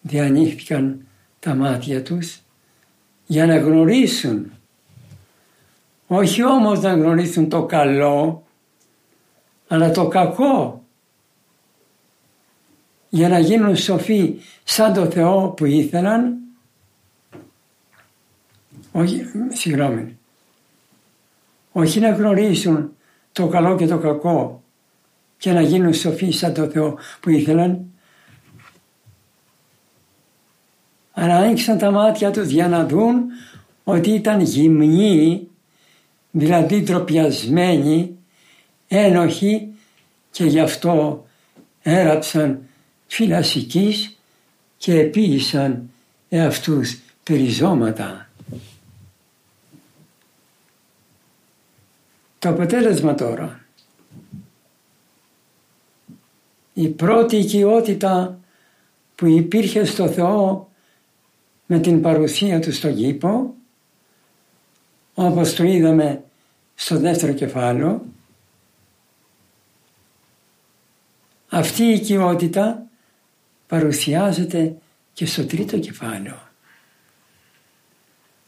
διανοίχθηκαν 0.00 1.06
τα 1.40 1.54
μάτια 1.54 2.02
τους 2.02 2.40
για 3.26 3.46
να 3.46 3.58
γνωρίσουν 3.58 4.52
όχι 6.06 6.44
όμως 6.44 6.80
να 6.80 6.92
γνωρίσουν 6.92 7.48
το 7.48 7.66
καλό 7.66 8.42
αλλά 9.68 9.90
το 9.90 10.08
κακό 10.08 10.82
για 13.08 13.28
να 13.28 13.38
γίνουν 13.38 13.76
σοφοί 13.76 14.34
σαν 14.64 14.92
το 14.92 15.10
Θεό 15.10 15.48
που 15.48 15.64
ήθελαν. 15.64 16.36
Όχι, 18.92 19.24
συγγνώμη, 19.48 20.18
όχι 21.72 22.00
να 22.00 22.10
γνωρίσουν 22.10 22.92
το 23.32 23.46
καλό 23.46 23.76
και 23.76 23.86
το 23.86 23.98
κακό 23.98 24.62
και 25.36 25.52
να 25.52 25.60
γίνουν 25.60 25.94
σοφοί 25.94 26.30
σαν 26.30 26.54
το 26.54 26.68
Θεό 26.68 26.98
που 27.20 27.30
ήθελαν. 27.30 27.84
Αλλά 31.12 31.36
άνοιξαν 31.36 31.78
τα 31.78 31.90
μάτια 31.90 32.30
τους 32.30 32.48
για 32.48 32.68
να 32.68 32.86
δουν 32.86 33.24
ότι 33.84 34.10
ήταν 34.10 34.40
γυμνοί, 34.40 35.48
δηλαδή 36.30 36.82
τροπιασμένοι, 36.82 38.16
ένοχοι 38.88 39.68
και 40.30 40.44
γι' 40.44 40.60
αυτό 40.60 41.26
έραψαν 41.82 42.67
φυλασσικής 43.08 44.18
και 44.76 44.98
επίησαν 44.98 45.90
εαυτούς 46.28 46.98
περιζώματα. 47.22 48.28
Το 52.38 52.48
αποτέλεσμα 52.48 53.14
τώρα. 53.14 53.60
Η 56.72 56.88
πρώτη 56.88 57.36
οικειότητα 57.36 58.38
που 59.14 59.26
υπήρχε 59.26 59.84
στο 59.84 60.08
Θεό 60.08 60.68
με 61.66 61.78
την 61.78 62.02
παρουσία 62.02 62.60
του 62.60 62.72
στον 62.72 62.94
κήπο, 62.96 63.54
όπως 65.14 65.54
το 65.54 65.64
είδαμε 65.64 66.22
στο 66.74 66.98
δεύτερο 66.98 67.32
κεφάλαιο, 67.32 68.02
αυτή 71.48 71.82
η 71.82 71.92
οικειότητα 71.92 72.87
παρουσιάζεται 73.68 74.76
και 75.12 75.26
στο 75.26 75.46
τρίτο 75.46 75.78
κεφάλαιο. 75.78 76.48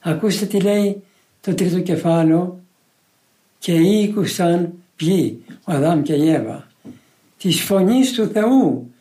Ακούστε 0.00 0.46
τι 0.46 0.61
λέει 0.61 1.02
το 1.40 1.54
τρίτο 1.54 1.80
κεφάλαιο 1.80 2.61
και 3.59 3.72
ήκουσαν 3.72 4.72
ποιοι, 4.96 5.44
ο 5.64 5.72
Αδάμ 5.72 6.02
και 6.02 6.14
η 6.14 6.28
Εύα, 6.28 6.66
της 7.38 7.61
φωνής 7.61 8.12
του 8.12 8.26
Θεού 8.26 8.94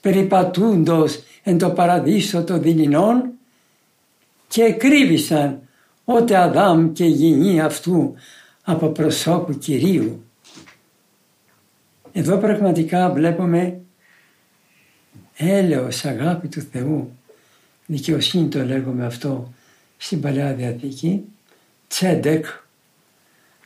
περιπατούντος 0.00 1.22
εν 1.42 1.58
το 1.58 1.70
παραδείσο 1.70 2.44
των 2.44 2.62
δειλινών 2.62 3.30
και 4.48 4.72
κρύβησαν 4.72 5.60
ότι 6.04 6.34
Αδάμ 6.34 6.92
και 6.92 7.04
η 7.04 7.10
γενή 7.10 7.60
αυτού 7.60 8.14
από 8.62 8.88
προσώπου 8.88 9.58
Κυρίου. 9.58 10.22
Εδώ 12.12 12.36
πραγματικά 12.36 13.10
βλέπουμε 13.10 13.80
έλεος, 15.38 16.04
αγάπη 16.04 16.48
του 16.48 16.60
Θεού, 16.60 17.12
δικαιοσύνη 17.86 18.48
το 18.48 18.64
λέγουμε 18.64 19.06
αυτό 19.06 19.52
στην 19.96 20.20
Παλαιά 20.20 20.54
Διαθήκη, 20.54 21.24
τσέντεκ, 21.88 22.46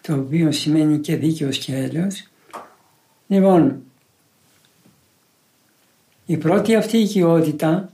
το 0.01 0.15
οποίο 0.15 0.53
σημαίνει 0.53 0.99
και 0.99 1.17
δίκαιος 1.17 1.59
και 1.59 1.77
έλεος. 1.77 2.29
Λοιπόν, 3.27 3.83
η 6.27 6.37
πρώτη 6.37 6.75
αυτή 6.75 6.99
οικειότητα 6.99 7.93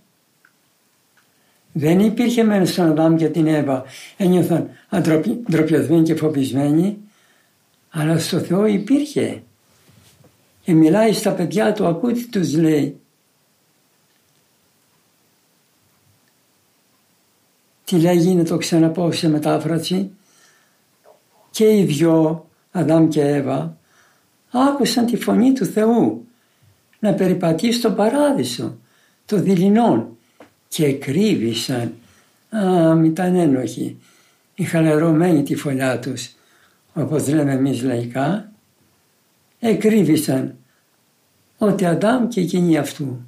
δεν 1.73 2.01
υπήρχε 2.01 2.43
μέσα 2.43 2.73
στον 2.73 2.87
Αδάμ 2.87 3.17
και 3.17 3.29
την 3.29 3.47
Εύα. 3.47 3.85
Ένιωθαν 4.17 4.69
ντροπιασμένοι 5.51 6.03
και 6.03 6.15
φοβισμένοι, 6.15 6.99
αλλά 7.91 8.19
στο 8.19 8.39
Θεό 8.39 8.67
υπήρχε. 8.67 9.43
Και 10.65 10.73
μιλάει 10.73 11.13
στα 11.13 11.31
παιδιά 11.31 11.73
του, 11.73 11.87
ακούτε 11.87 12.21
τους 12.31 12.55
λέει, 12.55 13.01
τι 17.89 17.97
λέγει 17.97 18.35
να 18.35 18.45
το 18.45 18.57
ξαναπώ 18.57 19.13
σε 19.13 19.29
μετάφραση 19.29 20.11
και 21.51 21.77
οι 21.77 21.85
δυο 21.85 22.47
Αδάμ 22.71 23.09
και 23.09 23.21
Εύα 23.21 23.77
άκουσαν 24.51 25.07
τη 25.07 25.17
φωνή 25.17 25.53
του 25.53 25.65
Θεού 25.65 26.27
να 26.99 27.15
περιπατεί 27.15 27.73
στον 27.73 27.95
παράδεισο 27.95 28.79
το 29.25 29.37
δειλινών 29.37 30.17
και 30.69 30.93
κρύβησαν. 30.93 31.95
Α, 32.57 32.95
μη 32.95 33.09
ήταν 33.09 33.35
ένοχοι. 33.35 33.97
Είχαν 34.55 34.87
ερωμένη 34.87 35.43
τη 35.43 35.55
φωλιά 35.55 35.99
τους, 35.99 36.35
όπως 36.95 37.29
λέμε 37.29 37.53
εμείς 37.53 37.83
λαϊκά. 37.83 38.53
Εκρύβησαν 39.59 40.57
ότι 41.59 41.85
Αδάμ 41.85 42.29
και 42.29 42.41
εκείνη 42.41 42.79
αυτού. 42.79 43.21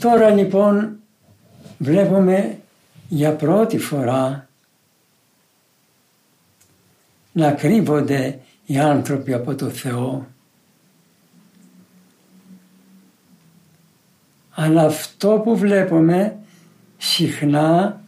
Τώρα 0.00 0.30
λοιπόν 0.30 0.98
βλέπουμε 1.78 2.58
για 3.08 3.32
πρώτη 3.32 3.78
φορά 3.78 4.48
να 7.32 7.52
κρύβονται 7.52 8.38
οι 8.66 8.78
άνθρωποι 8.78 9.32
από 9.32 9.54
το 9.54 9.68
Θεό. 9.68 10.26
Αλλά 14.50 14.82
αυτό 14.82 15.40
που 15.44 15.56
βλέπουμε 15.56 16.36
συχνά 16.96 18.00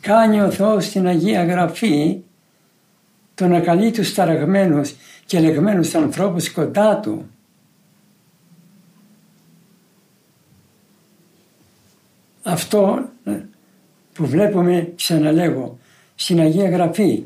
κάνει 0.00 0.40
ο 0.40 0.50
Θεός 0.50 0.84
στην 0.84 1.06
Αγία 1.06 1.44
Γραφή 1.44 2.20
το 3.34 3.46
να 3.46 3.60
καλεί 3.60 3.90
τους 3.90 4.14
ταραγμένους 4.14 4.94
και 5.26 5.40
λεγμένους 5.40 5.94
ανθρώπους 5.94 6.52
κοντά 6.52 7.00
Του. 7.00 7.31
Αυτό 12.42 13.08
που 14.12 14.26
βλέπουμε, 14.26 14.92
ξαναλέγω, 14.96 15.78
στην 16.14 16.40
Αγία 16.40 16.68
Γραφή, 16.68 17.24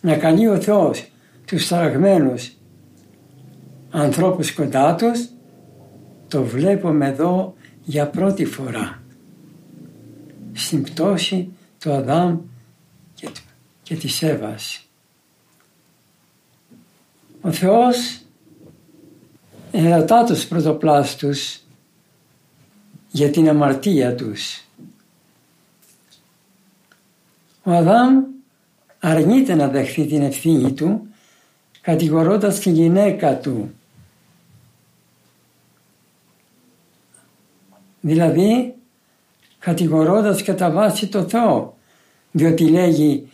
να 0.00 0.16
καλεί 0.16 0.48
ο 0.48 0.60
Θεός 0.60 1.08
τους 1.46 1.68
ταραγμένους 1.68 2.52
ανθρώπους 3.90 4.54
κοντά 4.54 4.94
τους, 4.94 5.28
το 6.28 6.42
βλέπουμε 6.42 7.06
εδώ 7.06 7.54
για 7.84 8.06
πρώτη 8.06 8.44
φορά 8.44 9.02
στην 10.52 10.82
πτώση 10.82 11.48
του 11.80 11.92
Αδάμ 11.92 12.38
και, 13.14 13.28
και 13.82 13.96
της 13.96 14.22
Εύας. 14.22 14.86
Ο 17.40 17.52
Θεός 17.52 18.20
ερωτά 19.70 20.24
τους 20.24 20.46
πρωτοπλάστους 20.46 21.63
για 23.14 23.30
την 23.30 23.48
αμαρτία 23.48 24.14
τους. 24.14 24.64
Ο 27.62 27.70
Αδάμ 27.70 28.24
αρνείται 29.00 29.54
να 29.54 29.68
δεχθεί 29.68 30.06
την 30.06 30.22
ευθύνη 30.22 30.72
του 30.72 31.06
κατηγορώντας 31.80 32.58
τη 32.58 32.70
γυναίκα 32.70 33.38
του. 33.38 33.74
Δηλαδή 38.00 38.74
κατηγορώντας 39.58 40.42
κατά 40.42 40.70
βάση 40.70 41.06
το 41.06 41.28
Θεό 41.28 41.76
διότι 42.30 42.68
λέγει 42.68 43.28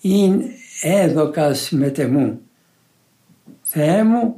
«ειν 0.00 0.42
έδωκας 0.82 1.70
μετεμού». 1.70 2.40
Θεέ 3.62 4.04
μου, 4.04 4.36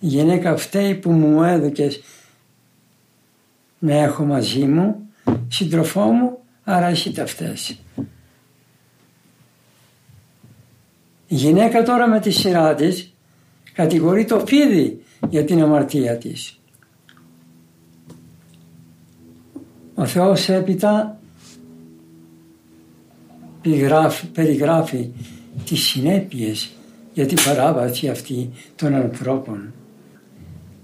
η 0.00 0.06
γυναίκα 0.06 0.56
φταίει 0.56 0.94
που 0.94 1.10
μου 1.10 1.42
έδωκες 1.42 2.00
να 3.78 3.94
έχω 3.94 4.24
μαζί 4.24 4.64
μου, 4.64 5.08
σύντροφό 5.48 6.00
μου, 6.00 6.38
άρα 6.64 6.86
εσύ 6.86 7.12
τα 7.12 7.26
φταίς. 7.26 7.78
Η 11.28 11.34
γυναίκα 11.34 11.82
τώρα 11.82 12.08
με 12.08 12.20
τη 12.20 12.30
σειρά 12.30 12.74
της 12.74 13.14
κατηγορεί 13.72 14.24
το 14.24 14.44
φίδι 14.46 15.02
για 15.28 15.44
την 15.44 15.62
αμαρτία 15.62 16.16
της. 16.16 16.60
Ο 19.94 20.06
Θεός 20.06 20.48
έπειτα 20.48 21.20
περιγράφει, 23.62 24.26
περιγράφει 24.26 25.10
τις 25.64 25.80
συνέπειες 25.80 26.70
για 27.12 27.26
την 27.26 27.38
παράβαση 27.44 28.08
αυτή 28.08 28.50
των 28.76 28.94
ανθρώπων. 28.94 29.72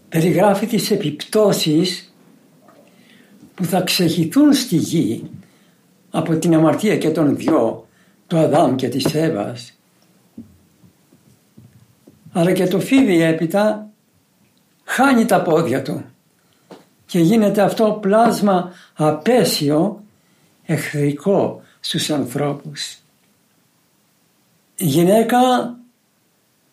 Περιγράφει 0.09 0.67
τις 0.67 0.91
επιπτώσεις 0.91 2.12
που 3.63 3.69
θα 3.69 3.81
ξεχυθούν 3.81 4.53
στη 4.53 4.77
γη 4.77 5.31
από 6.11 6.37
την 6.37 6.55
αμαρτία 6.55 6.99
και 6.99 7.11
των 7.11 7.37
δυο, 7.37 7.87
του 8.27 8.39
Αδάμ 8.39 8.75
και 8.75 8.89
της 8.89 9.15
Εύας. 9.15 9.79
Αλλά 12.33 12.53
και 12.53 12.67
το 12.67 12.81
φίδι 12.81 13.23
έπειτα 13.23 13.89
χάνει 14.85 15.25
τα 15.25 15.43
πόδια 15.43 15.83
του 15.83 16.05
και 17.07 17.19
γίνεται 17.19 17.63
αυτό 17.63 17.99
πλάσμα 18.01 18.73
απέσιο, 18.95 20.03
εχθρικό 20.65 21.63
στους 21.81 22.11
ανθρώπους. 22.11 22.99
Η 24.77 24.87
γυναίκα 24.87 25.39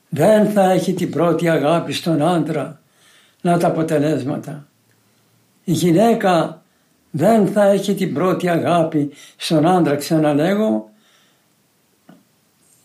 δεν 0.09 0.49
θα 0.49 0.71
έχει 0.71 0.93
την 0.93 1.09
πρώτη 1.09 1.49
αγάπη 1.49 1.93
στον 1.93 2.21
άντρα. 2.21 2.81
Να 3.41 3.57
τα 3.57 3.67
αποτελέσματα. 3.67 4.67
Η 5.63 5.71
γυναίκα 5.71 6.63
δεν 7.11 7.47
θα 7.47 7.63
έχει 7.63 7.95
την 7.95 8.13
πρώτη 8.13 8.49
αγάπη 8.49 9.11
στον 9.37 9.67
άντρα 9.67 9.95
ξαναλέγω 9.95 10.89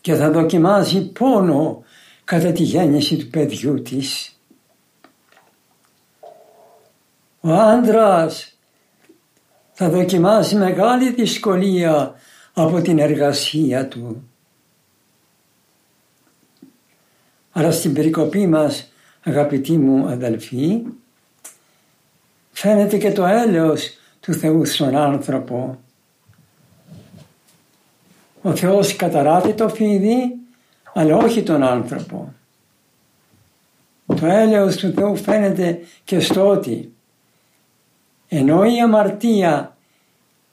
και 0.01 0.15
θα 0.15 0.31
δοκιμάζει 0.31 1.11
πόνο 1.11 1.83
κατά 2.23 2.51
τη 2.51 2.63
γέννηση 2.63 3.17
του 3.17 3.27
παιδιού 3.27 3.81
της. 3.81 4.39
Ο 7.39 7.53
άντρας 7.53 8.57
θα 9.71 9.89
δοκιμάσει 9.89 10.55
μεγάλη 10.55 11.11
δυσκολία 11.11 12.13
από 12.53 12.81
την 12.81 12.99
εργασία 12.99 13.87
του. 13.87 14.29
Αλλά 17.51 17.71
στην 17.71 17.93
περικοπή 17.93 18.47
μας 18.47 18.91
αγαπητοί 19.23 19.77
μου 19.77 20.07
αδελφοί 20.07 20.81
φαίνεται 22.51 22.97
και 22.97 23.11
το 23.11 23.25
έλεος 23.25 23.97
του 24.25 24.33
Θεού 24.33 24.65
στον 24.65 24.95
άνθρωπο. 24.95 25.79
Ο 28.41 28.55
Θεός 28.55 28.95
καταράθει 28.95 29.53
το 29.53 29.69
φίδι 29.69 30.35
αλλά 30.93 31.15
όχι 31.15 31.43
τον 31.43 31.63
άνθρωπο. 31.63 32.33
Το 34.05 34.25
έλεος 34.25 34.75
του 34.75 34.93
Θεού 34.93 35.15
φαίνεται 35.15 35.79
και 36.03 36.19
στο 36.19 36.47
ότι 36.47 36.93
ενώ 38.27 38.63
η 38.63 38.81
αμαρτία 38.81 39.77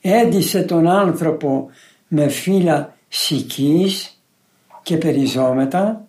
έντισε 0.01 0.63
τον 0.63 0.89
άνθρωπο 0.89 1.71
με 2.09 2.29
φύλλα 2.29 2.97
σικής 3.09 4.23
και 4.83 4.97
περιζώμετα, 4.97 6.05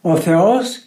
ο 0.00 0.16
Θεός 0.16 0.84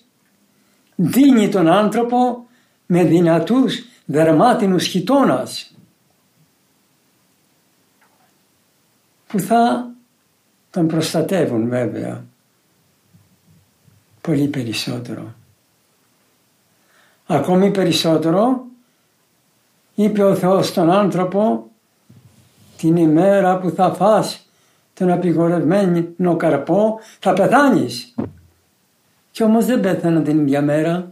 δίνει 0.95 1.49
τον 1.49 1.67
άνθρωπο 1.67 2.45
με 2.85 3.03
δυνατούς 3.03 3.92
δερμάτινους 4.05 4.85
χιτώνας 4.85 5.75
που 9.27 9.39
θα 9.39 9.91
τον 10.69 10.87
προστατεύουν 10.87 11.69
βέβαια 11.69 12.23
πολύ 14.21 14.47
περισσότερο. 14.47 15.33
Ακόμη 17.27 17.71
περισσότερο 17.71 18.65
είπε 19.95 20.23
ο 20.23 20.35
Θεός 20.35 20.67
στον 20.67 20.91
άνθρωπο 20.91 21.67
την 22.77 22.95
ημέρα 22.95 23.57
που 23.57 23.69
θα 23.69 23.93
φας 23.93 24.47
τον 24.93 25.11
απειγορευμένο 25.11 26.35
καρπό 26.37 26.99
θα 27.19 27.33
πεθάνεις. 27.33 28.15
Και 29.31 29.43
όμως 29.43 29.65
δεν 29.65 29.79
πέθαναν 29.79 30.23
την 30.23 30.39
ίδια 30.39 30.61
μέρα. 30.61 31.11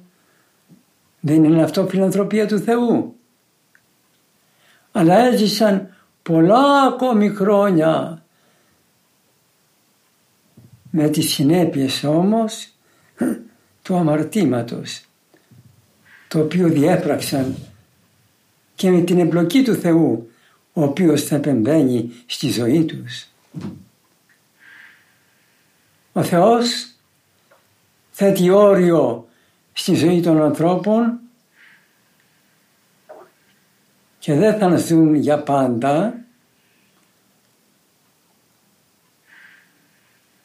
Δεν 1.22 1.44
είναι 1.44 1.64
αυτό 1.64 1.88
φιλανθρωπία 1.88 2.48
του 2.48 2.60
Θεού. 2.60 3.16
Αλλά 4.92 5.18
έζησαν 5.18 5.96
πολλά 6.24 6.82
ακόμη 6.82 7.30
χρόνια 7.30 8.24
με 10.92 11.10
τις 11.10 11.34
συνέπειες 11.34 12.04
όμως 12.04 12.70
του 13.82 13.96
αμαρτήματος 13.96 15.06
το 16.28 16.40
οποίο 16.40 16.68
διέπραξαν 16.68 17.56
και 18.76 18.90
με 18.90 19.02
την 19.02 19.20
εμπλοκή 19.20 19.64
του 19.64 19.76
Θεού 19.76 20.32
ο 20.74 20.84
οποίος 20.84 21.24
θα 21.24 21.36
επεμβαίνει 21.36 22.12
στη 22.26 22.50
ζωή 22.50 22.86
τους. 22.86 23.28
Ο 26.14 26.24
Θεός 26.24 26.94
θέτει 28.12 28.50
όριο 28.50 29.28
στη 29.74 29.96
ζωή 29.96 30.22
των 30.22 30.42
ανθρώπων 30.42 31.20
και 34.20 34.34
δεν 34.34 34.58
θα 34.58 34.78
ζουν 34.78 35.16
για 35.16 35.44
πάντα 35.44 36.22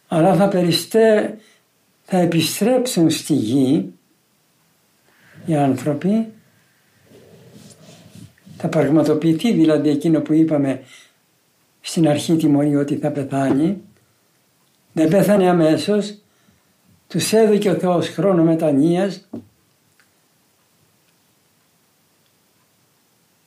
αλλά 0.08 0.34
θα, 0.34 0.48
περιστέ, 0.48 1.38
θα 2.02 2.18
επιστρέψουν 2.18 3.10
στη 3.10 3.34
γη 3.34 3.92
οι 5.46 5.56
άνθρωποι. 5.56 6.32
Θα 8.56 8.68
πραγματοποιηθεί 8.68 9.52
δηλαδή 9.52 9.88
εκείνο 9.88 10.20
που 10.20 10.32
είπαμε 10.32 10.82
στην 11.80 12.08
αρχή 12.08 12.36
τιμωρή 12.36 12.76
ότι 12.76 12.96
θα 12.96 13.10
πεθάνει. 13.10 13.82
Δεν 14.92 15.08
πέθανε 15.08 15.48
αμέσως 15.48 16.18
τους 17.08 17.32
έδωκε 17.32 17.70
ο 17.70 17.74
Θεός 17.74 18.08
χρόνο 18.08 18.42
μετανοίας 18.42 19.28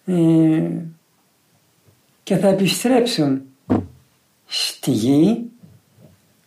ε, 0.06 0.72
και 2.24 2.38
θα 2.38 2.48
επιστρέψουν 2.48 3.42
στη 4.46 4.92
γη 4.92 5.50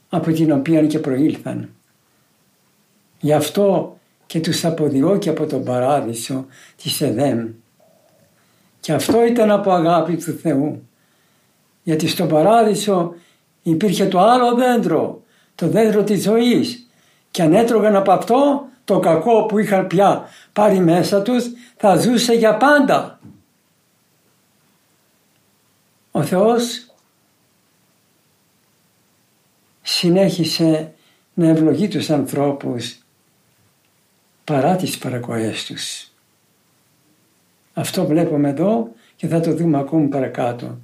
από 0.08 0.32
την 0.32 0.52
οποία 0.52 0.86
και 0.86 0.98
προήλθαν. 0.98 1.68
Γι' 3.20 3.32
αυτό 3.32 3.96
και 4.26 4.40
τους 4.40 4.64
αποδιώκει 4.64 5.28
από 5.28 5.46
τον 5.46 5.64
παράδεισο 5.64 6.46
της 6.82 7.00
Εδέμ. 7.00 7.48
Και 8.80 8.92
αυτό 8.92 9.24
ήταν 9.24 9.50
από 9.50 9.72
αγάπη 9.72 10.16
του 10.16 10.32
Θεού. 10.32 10.88
Γιατί 11.82 12.08
στον 12.08 12.28
παράδεισο 12.28 13.14
υπήρχε 13.62 14.06
το 14.06 14.20
άλλο 14.20 14.54
δέντρο, 14.54 15.22
το 15.54 15.68
δέντρο 15.68 16.04
της 16.04 16.22
ζωής. 16.22 16.86
Και 17.32 17.42
αν 17.42 17.52
έτρωγαν 17.52 17.96
από 17.96 18.12
αυτό 18.12 18.66
το 18.84 18.98
κακό 18.98 19.46
που 19.46 19.58
είχαν 19.58 19.86
πια 19.86 20.28
πάρει 20.52 20.78
μέσα 20.78 21.22
τους 21.22 21.44
θα 21.76 21.96
ζούσε 21.96 22.32
για 22.32 22.56
πάντα. 22.56 23.20
Ο 26.10 26.22
Θεός 26.22 26.86
συνέχισε 29.82 30.94
να 31.34 31.48
ευλογεί 31.48 31.88
τους 31.88 32.10
ανθρώπους 32.10 32.98
παρά 34.44 34.76
τις 34.76 34.98
παρακοές 34.98 35.64
τους. 35.64 36.10
Αυτό 37.74 38.06
βλέπουμε 38.06 38.48
εδώ 38.48 38.88
και 39.16 39.26
θα 39.26 39.40
το 39.40 39.54
δούμε 39.54 39.78
ακόμη 39.78 40.08
παρακάτω. 40.08 40.78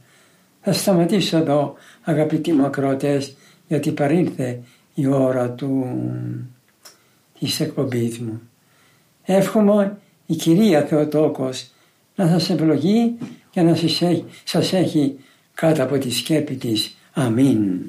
Θα 0.60 0.72
σταματήσω 0.72 1.36
εδώ 1.36 1.74
αγαπητοί 2.02 2.52
μου 2.52 2.64
ακροατές 2.64 3.36
γιατί 3.68 3.92
παρήλθε 3.92 4.62
η 5.00 5.06
ώρα 5.06 5.50
του, 5.50 5.86
της 7.38 7.60
εκπομπής 7.60 8.18
μου. 8.18 8.40
Εύχομαι 9.24 9.98
η 10.26 10.34
Κυρία 10.34 10.82
Θεοτόκος 10.82 11.70
να 12.14 12.28
σας 12.28 12.50
ευλογεί 12.50 13.18
και 13.50 13.62
να 13.62 13.74
σας 13.74 14.02
έχει, 14.02 14.24
σας 14.44 14.72
έχει 14.72 15.18
κάτω 15.54 15.82
από 15.82 15.98
τη 15.98 16.10
σκέπη 16.10 16.54
της. 16.54 16.96
Αμήν. 17.12 17.80